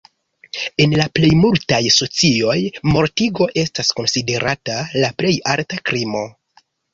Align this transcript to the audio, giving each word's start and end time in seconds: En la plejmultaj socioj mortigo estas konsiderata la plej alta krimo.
En 0.85 0.93
la 0.99 1.03
plejmultaj 1.17 1.81
socioj 1.95 2.55
mortigo 2.93 3.47
estas 3.65 3.93
konsiderata 4.01 4.79
la 5.05 5.13
plej 5.21 5.35
alta 5.55 5.81
krimo. 5.93 6.25